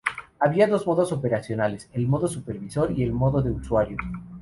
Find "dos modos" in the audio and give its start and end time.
0.65-1.11